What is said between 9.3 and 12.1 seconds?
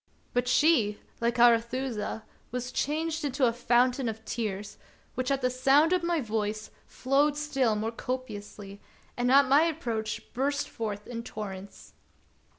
at my approach burst forth in torrents.